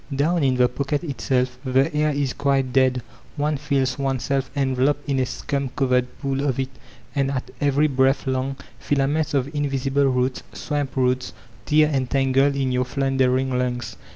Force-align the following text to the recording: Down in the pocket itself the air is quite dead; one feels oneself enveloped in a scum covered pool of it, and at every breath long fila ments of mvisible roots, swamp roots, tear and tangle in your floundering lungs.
Down 0.15 0.43
in 0.43 0.55
the 0.55 0.67
pocket 0.67 1.03
itself 1.03 1.59
the 1.63 1.93
air 1.95 2.09
is 2.09 2.33
quite 2.33 2.73
dead; 2.73 3.03
one 3.37 3.55
feels 3.55 3.99
oneself 3.99 4.49
enveloped 4.55 5.07
in 5.07 5.19
a 5.19 5.27
scum 5.27 5.69
covered 5.75 6.07
pool 6.17 6.43
of 6.43 6.57
it, 6.59 6.69
and 7.13 7.29
at 7.29 7.51
every 7.61 7.85
breath 7.85 8.25
long 8.25 8.55
fila 8.79 9.07
ments 9.07 9.35
of 9.35 9.45
mvisible 9.53 10.11
roots, 10.11 10.41
swamp 10.53 10.95
roots, 10.95 11.33
tear 11.67 11.87
and 11.93 12.09
tangle 12.09 12.55
in 12.55 12.71
your 12.71 12.83
floundering 12.85 13.55
lungs. 13.59 13.95